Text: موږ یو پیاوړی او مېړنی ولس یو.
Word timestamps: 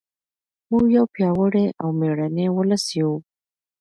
موږ 0.69 0.85
یو 0.97 1.05
پیاوړی 1.15 1.65
او 1.81 1.87
مېړنی 1.99 2.45
ولس 2.57 2.85
یو. 2.99 3.11